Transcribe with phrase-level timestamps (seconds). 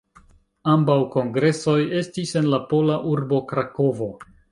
[0.75, 4.09] Ambaŭ kongresoj estis en la pola urbo Krakovo.